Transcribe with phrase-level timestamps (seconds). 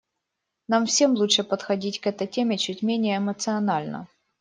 [0.67, 4.07] Нам всем лучше подходить к этой теме чуть менее эмоционально.